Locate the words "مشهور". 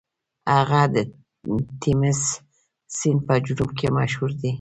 3.97-4.31